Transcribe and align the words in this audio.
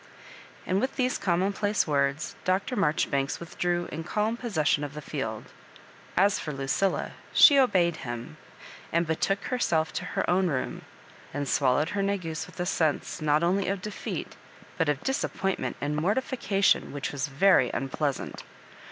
And 0.65 0.81
with 0.81 0.95
these 0.95 1.19
commonplace 1.19 1.85
words, 1.85 2.33
Dr. 2.43 2.75
Mar 2.75 2.91
jbribanks 2.91 3.39
withdrew 3.39 3.87
in 3.91 4.03
calm 4.03 4.35
possession 4.35 4.83
of 4.83 4.95
the 4.95 4.99
field. 4.99 5.45
As 6.17 6.39
for 6.39 6.51
Lucilla, 6.51 7.11
she 7.33 7.59
obeyed 7.59 7.97
him, 7.97 8.37
and 8.91 9.05
be 9.05 9.15
took 9.15 9.43
herself 9.43 9.93
to 9.93 10.05
her 10.17 10.27
own 10.27 10.47
room, 10.47 10.81
and 11.35 11.47
swallowed 11.47 11.89
her 11.89 12.01
negus 12.01 12.47
with 12.47 12.59
a 12.59 12.65
sense, 12.65 13.21
not 13.21 13.43
only 13.43 13.67
of 13.67 13.79
defeat, 13.79 14.35
but 14.75 14.89
of 14.89 15.03
disappointment 15.03 15.75
and 15.79 15.95
mortification 15.95 16.93
which 16.93 17.11
was 17.11 17.27
very 17.27 17.69
unpleasant. 17.71 18.41